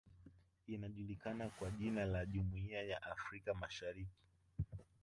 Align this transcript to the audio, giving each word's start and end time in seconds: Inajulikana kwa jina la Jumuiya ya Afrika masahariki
Inajulikana 0.67 1.49
kwa 1.49 1.71
jina 1.71 2.05
la 2.05 2.25
Jumuiya 2.25 2.83
ya 2.83 3.01
Afrika 3.03 3.53
masahariki 3.53 4.27